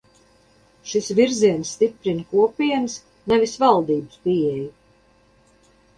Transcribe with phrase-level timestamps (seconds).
[0.91, 2.95] Šis virziens stiprina Kopienas,
[3.33, 4.69] nevis valdības pieeju.